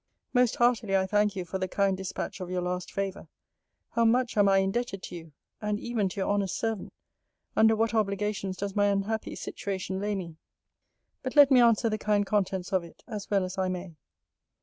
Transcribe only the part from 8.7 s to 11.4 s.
my unhappy situation lay me! But